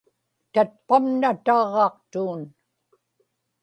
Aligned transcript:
tatpamna 0.53 1.29
taġġaqtuun 1.45 2.41